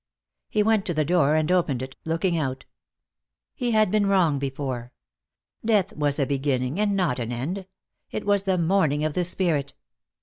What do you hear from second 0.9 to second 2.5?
the door and opened it, looking